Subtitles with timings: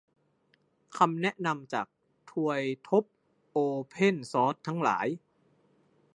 [0.97, 1.87] คำแนะนำจาก
[2.31, 3.03] ทวยทพ
[3.49, 3.57] โอ
[3.87, 5.07] เพนซอร์สทั้งหลาย